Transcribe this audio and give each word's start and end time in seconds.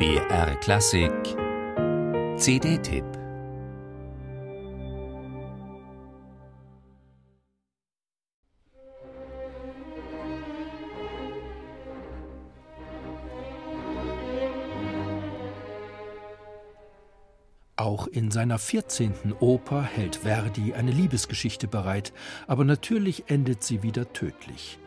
BR 0.00 0.56
Klassik 0.60 1.12
CD-Tipp 2.38 3.04
Auch 17.76 18.06
in 18.06 18.30
seiner 18.30 18.58
14. 18.58 19.34
Oper 19.40 19.82
hält 19.82 20.16
Verdi 20.16 20.72
eine 20.72 20.92
Liebesgeschichte 20.92 21.68
bereit, 21.68 22.14
aber 22.46 22.64
natürlich 22.64 23.24
endet 23.28 23.62
sie 23.62 23.82
wieder 23.82 24.10
tödlich. 24.14 24.79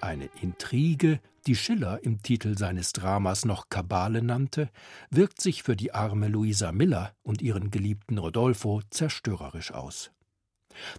Eine 0.00 0.30
Intrige, 0.40 1.20
die 1.46 1.56
Schiller 1.56 2.02
im 2.04 2.22
Titel 2.22 2.56
seines 2.56 2.92
Dramas 2.92 3.44
noch 3.44 3.68
Kabale 3.68 4.22
nannte, 4.22 4.70
wirkt 5.10 5.40
sich 5.40 5.64
für 5.64 5.74
die 5.74 5.92
arme 5.92 6.28
Luisa 6.28 6.70
Miller 6.70 7.14
und 7.22 7.42
ihren 7.42 7.70
geliebten 7.70 8.18
Rodolfo 8.18 8.80
zerstörerisch 8.90 9.72
aus. 9.72 10.12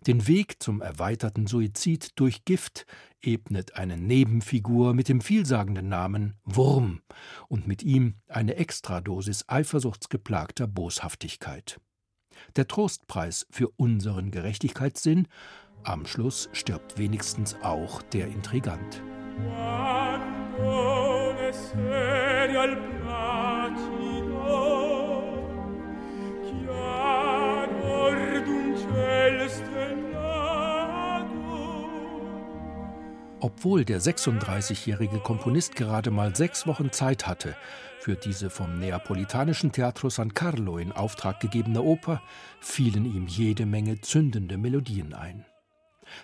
Den 0.06 0.28
Weg 0.28 0.62
zum 0.62 0.82
erweiterten 0.82 1.48
Suizid 1.48 2.20
durch 2.20 2.44
Gift 2.44 2.86
ebnet 3.22 3.76
eine 3.76 3.98
Nebenfigur 3.98 4.94
mit 4.94 5.08
dem 5.08 5.22
vielsagenden 5.22 5.88
Namen 5.88 6.36
Wurm 6.44 7.02
und 7.48 7.68
mit 7.68 7.84
ihm 7.84 8.16
eine 8.28 8.56
Extradosis 8.56 9.46
eifersuchtsgeplagter 9.48 10.68
Boshaftigkeit. 10.68 11.80
Der 12.56 12.68
Trostpreis 12.68 13.48
für 13.50 13.70
unseren 13.78 14.32
Gerechtigkeitssinn 14.32 15.28
am 15.84 16.06
Schluss 16.06 16.50
stirbt 16.54 16.98
wenigstens 16.98 17.56
auch 17.62 18.02
der 18.02 18.28
Intrigant. 18.28 19.02
Obwohl 33.42 33.86
der 33.86 34.02
36-jährige 34.02 35.20
Komponist 35.20 35.76
gerade 35.76 36.12
mal 36.12 36.36
sechs 36.36 36.68
Wochen 36.68 36.92
Zeit 36.92 37.26
hatte, 37.26 37.56
für 38.00 38.16
diese 38.16 38.50
vom 38.50 38.80
neapolitanischen 38.80 39.72
Teatro 39.72 40.10
San 40.10 40.34
Carlo 40.34 40.78
in 40.78 40.92
Auftrag 40.92 41.40
gegebene 41.40 41.82
Oper, 41.82 42.22
fielen 42.60 43.06
ihm 43.06 43.28
jede 43.28 43.66
Menge 43.66 44.02
zündende 44.02 44.58
Melodien 44.58 45.14
ein 45.14 45.46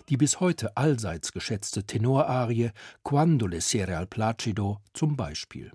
die 0.09 0.17
bis 0.17 0.39
heute 0.39 0.75
allseits 0.77 1.31
geschätzte 1.31 1.83
Tenorarie 1.83 2.71
Quando 3.03 3.47
le 3.47 3.61
sere 3.61 3.97
al 3.97 4.07
placido 4.07 4.81
zum 4.93 5.15
Beispiel. 5.15 5.71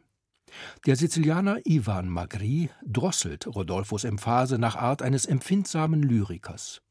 Der 0.86 0.96
Sizilianer 0.96 1.60
Ivan 1.64 2.08
Magri 2.08 2.70
drosselt 2.84 3.46
Rodolfos 3.46 4.04
Emphase 4.04 4.58
nach 4.58 4.76
Art 4.76 5.02
eines 5.02 5.26
empfindsamen 5.26 6.02
Lyrikers. 6.02 6.82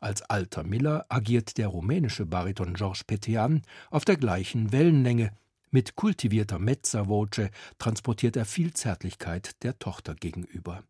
Als 0.00 0.22
alter 0.22 0.64
Miller 0.64 1.04
agiert 1.08 1.58
der 1.58 1.68
rumänische 1.68 2.26
Bariton 2.26 2.74
Georges 2.74 3.04
Petean 3.04 3.62
auf 3.90 4.04
der 4.04 4.16
gleichen 4.16 4.72
Wellenlänge. 4.72 5.32
Mit 5.70 5.96
kultivierter 5.96 6.58
Mezzavoce 6.58 7.50
transportiert 7.78 8.36
er 8.36 8.46
viel 8.46 8.72
Zärtlichkeit 8.72 9.62
der 9.62 9.78
Tochter 9.78 10.14
gegenüber. 10.14 10.82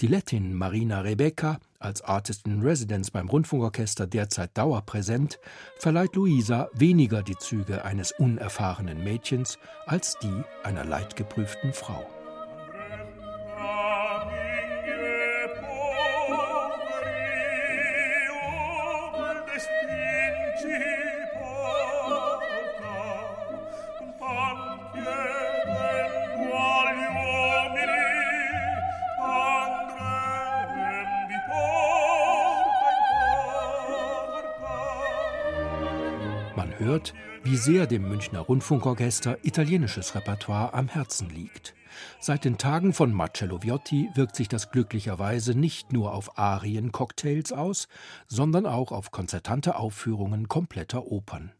Die 0.00 0.06
Lettin 0.06 0.54
Marina 0.54 1.00
Rebecca, 1.00 1.58
als 1.78 2.02
Artist 2.02 2.46
in 2.46 2.62
Residence 2.62 3.10
beim 3.10 3.28
Rundfunkorchester 3.28 4.06
derzeit 4.06 4.56
dauerpräsent, 4.56 5.38
verleiht 5.78 6.16
Luisa 6.16 6.68
weniger 6.72 7.22
die 7.22 7.36
Züge 7.36 7.84
eines 7.84 8.12
unerfahrenen 8.12 9.04
Mädchens 9.04 9.58
als 9.86 10.18
die 10.22 10.42
einer 10.62 10.84
leidgeprüften 10.84 11.72
Frau. 11.72 12.19
Man 36.56 36.76
hört, 36.78 37.14
wie 37.44 37.56
sehr 37.56 37.86
dem 37.86 38.08
Münchner 38.08 38.40
Rundfunkorchester 38.40 39.44
italienisches 39.44 40.14
Repertoire 40.14 40.74
am 40.74 40.88
Herzen 40.88 41.30
liegt. 41.30 41.74
Seit 42.18 42.44
den 42.44 42.58
Tagen 42.58 42.92
von 42.92 43.12
Marcello 43.12 43.62
Viotti 43.62 44.10
wirkt 44.14 44.34
sich 44.34 44.48
das 44.48 44.70
glücklicherweise 44.70 45.54
nicht 45.54 45.92
nur 45.92 46.12
auf 46.12 46.38
Arien-Cocktails 46.38 47.52
aus, 47.52 47.86
sondern 48.26 48.66
auch 48.66 48.90
auf 48.90 49.10
konzertante 49.10 49.76
Aufführungen 49.76 50.48
kompletter 50.48 51.06
Opern. 51.06 51.52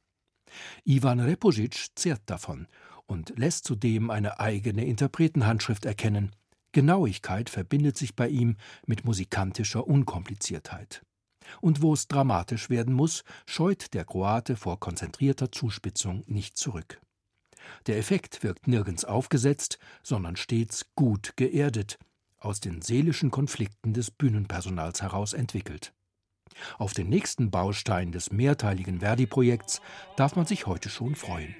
Ivan 0.85 1.21
Reposic 1.21 1.91
zehrt 1.95 2.23
davon 2.27 2.67
und 3.07 3.39
lässt 3.39 3.65
zudem 3.65 4.11
eine 4.11 4.41
eigene 4.41 4.85
Interpretenhandschrift 4.85 5.85
erkennen. 5.85 6.35
Genauigkeit 6.73 7.49
verbindet 7.49 7.97
sich 7.97 8.17
bei 8.17 8.29
ihm 8.29 8.57
mit 8.87 9.05
musikantischer 9.05 9.87
Unkompliziertheit 9.87 11.03
und 11.61 11.83
wo 11.83 11.95
es 11.95 12.09
dramatisch 12.09 12.71
werden 12.71 12.95
muss, 12.95 13.25
scheut 13.47 13.95
der 13.95 14.05
Kroate 14.05 14.57
vor 14.57 14.81
konzentrierter 14.81 15.53
Zuspitzung 15.53 16.25
nicht 16.27 16.57
zurück. 16.57 17.01
Der 17.87 17.99
Effekt 17.99 18.43
wirkt 18.43 18.69
nirgends 18.69 19.05
aufgesetzt, 19.05 19.79
sondern 20.03 20.37
stets 20.37 20.87
gut 20.95 21.35
geerdet, 21.37 21.99
aus 22.39 22.61
den 22.61 22.83
seelischen 22.83 23.31
Konflikten 23.31 23.93
des 23.93 24.11
Bühnenpersonals 24.11 25.03
heraus 25.03 25.33
entwickelt. 25.33 25.93
Auf 26.79 26.95
den 26.95 27.09
nächsten 27.09 27.51
Baustein 27.51 28.13
des 28.13 28.33
mehrteiligen 28.33 29.01
Verdi-Projekts 29.01 29.81
darf 30.17 30.37
man 30.37 30.47
sich 30.47 30.67
heute 30.67 30.89
schon 30.89 31.15
freuen. 31.15 31.55